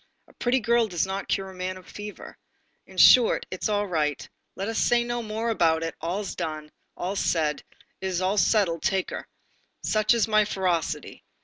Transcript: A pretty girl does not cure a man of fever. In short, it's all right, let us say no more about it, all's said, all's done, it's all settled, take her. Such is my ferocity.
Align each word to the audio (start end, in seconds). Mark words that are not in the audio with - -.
A 0.27 0.33
pretty 0.33 0.59
girl 0.59 0.87
does 0.87 1.05
not 1.05 1.27
cure 1.27 1.51
a 1.51 1.55
man 1.55 1.77
of 1.77 1.85
fever. 1.87 2.35
In 2.87 2.97
short, 2.97 3.45
it's 3.51 3.69
all 3.69 3.85
right, 3.85 4.27
let 4.55 4.67
us 4.67 4.79
say 4.79 5.03
no 5.03 5.21
more 5.21 5.51
about 5.51 5.83
it, 5.83 5.93
all's 6.01 6.29
said, 6.29 6.71
all's 6.97 7.31
done, 7.33 7.59
it's 8.01 8.19
all 8.19 8.39
settled, 8.39 8.81
take 8.81 9.11
her. 9.11 9.27
Such 9.83 10.15
is 10.15 10.27
my 10.27 10.43
ferocity. 10.43 11.23